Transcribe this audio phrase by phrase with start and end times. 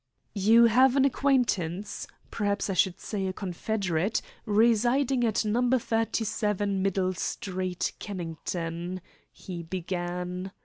[0.33, 5.69] "You have an acquaintance perhaps I should say a confederate residing at No.
[5.77, 9.01] 37 Middle Street, Kennington"
[9.31, 10.53] he began.